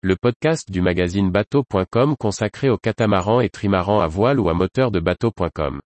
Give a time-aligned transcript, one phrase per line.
[0.00, 4.92] le podcast du magazine bateau.com consacré aux catamarans et trimarans à voile ou à moteur
[4.92, 5.80] de bateau.com.«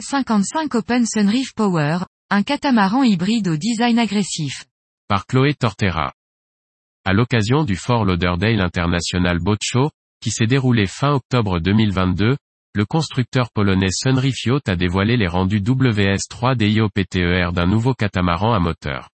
[0.00, 1.98] 55 Open Sunreef Power,
[2.30, 4.64] un catamaran hybride au design agressif.
[5.08, 6.14] Par Chloé Tortera.
[7.04, 9.90] À l'occasion du Fort Lauderdale International Boat Show,
[10.20, 12.36] qui s'est déroulé fin octobre 2022,
[12.74, 18.60] le constructeur polonais Sunreef Yacht a dévoilé les rendus WS3 DIOPTER d'un nouveau catamaran à
[18.60, 19.08] moteur.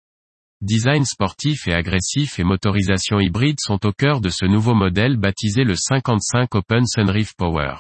[0.62, 5.64] Design sportif et agressif et motorisation hybride sont au cœur de ce nouveau modèle baptisé
[5.64, 7.76] le 55 Open Sunreef Power.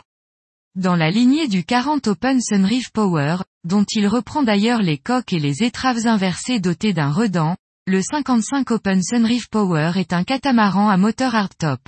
[0.76, 5.40] Dans la lignée du 40 Open Sunreef Power, dont il reprend d'ailleurs les coques et
[5.40, 7.55] les étraves inversées dotées d'un redent,
[7.88, 11.80] le 55 Open Sunreef Power est un catamaran à moteur hardtop.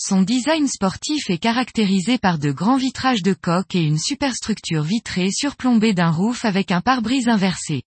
[0.00, 5.30] Son design sportif est caractérisé par de grands vitrages de coque et une superstructure vitrée
[5.32, 7.82] surplombée d'un roof avec un pare-brise inversé.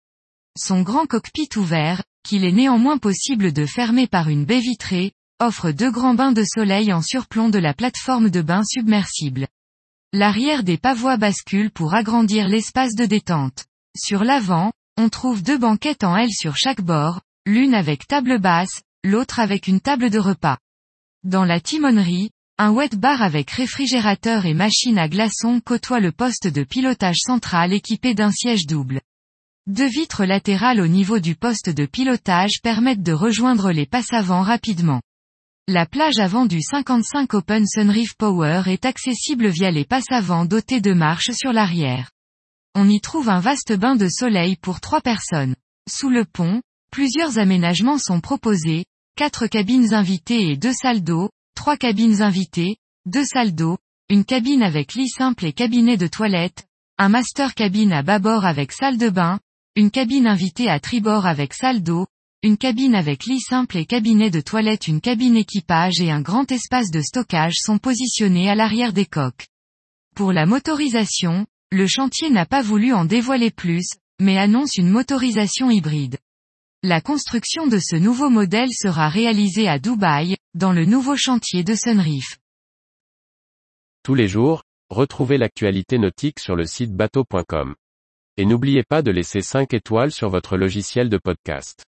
[0.56, 5.72] Son grand cockpit ouvert, qu'il est néanmoins possible de fermer par une baie vitrée, offre
[5.72, 9.48] deux grands bains de soleil en surplomb de la plateforme de bain submersible.
[10.12, 13.64] L'arrière des pavois bascule pour agrandir l'espace de détente.
[13.97, 18.83] Sur l'avant, on trouve deux banquettes en L sur chaque bord, l'une avec table basse,
[19.03, 20.59] l'autre avec une table de repas.
[21.27, 26.46] Dans la timonerie, un wet bar avec réfrigérateur et machine à glaçons côtoie le poste
[26.46, 29.00] de pilotage central équipé d'un siège double.
[29.66, 35.02] Deux vitres latérales au niveau du poste de pilotage permettent de rejoindre les passes rapidement.
[35.66, 40.80] La plage avant du 55 Open Sunreef Power est accessible via les passes avant dotées
[40.80, 42.12] de marches sur l'arrière.
[42.77, 45.56] On y trouve un vaste bain de soleil pour trois personnes.
[45.91, 48.84] Sous le pont, plusieurs aménagements sont proposés,
[49.17, 53.78] quatre cabines invitées et deux salles d'eau, trois cabines invitées, deux salles d'eau,
[54.11, 56.67] une cabine avec lit simple et cabinet de toilette,
[56.98, 59.41] un master cabine à bâbord avec salle de bain,
[59.75, 62.06] une cabine invitée à tribord avec salle d'eau,
[62.43, 66.53] une cabine avec lit simple et cabinet de toilette, une cabine équipage et un grand
[66.53, 69.47] espace de stockage sont positionnés à l'arrière des coques.
[70.15, 73.88] Pour la motorisation, le chantier n'a pas voulu en dévoiler plus,
[74.21, 76.19] mais annonce une motorisation hybride.
[76.88, 81.74] La construction de ce nouveau modèle sera réalisée à Dubaï, dans le nouveau chantier de
[81.74, 82.38] Sunreef.
[84.04, 87.74] Tous les jours, retrouvez l'actualité nautique sur le site bateau.com.
[88.36, 91.82] Et n'oubliez pas de laisser 5 étoiles sur votre logiciel de podcast.